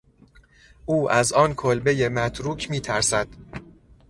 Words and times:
او 0.85 1.11
از 1.11 1.33
آن 1.33 1.53
کلبهی 1.53 2.07
متروک 2.07 2.69
میترسد. 2.71 3.27